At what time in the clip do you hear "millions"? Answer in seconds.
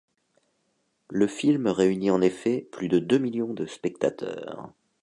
3.19-3.53